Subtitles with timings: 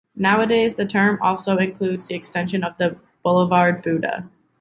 [0.15, 4.27] Nowadays, the term also includes the extension of the boulevard Buda.